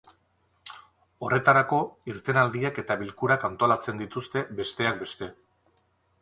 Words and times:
Horretarako, 1.27 1.81
irtenaldiak 2.13 2.79
eta 2.85 2.97
bilkurak 3.03 3.47
antolatzen 3.51 4.03
dituzte, 4.03 4.45
besteak 4.63 4.99
beste. 5.05 5.31